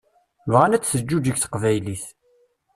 Bɣan 0.51 0.75
ad 0.75 0.83
teǧǧuǧeg 0.83 1.37
teqbaylit. 1.39 2.05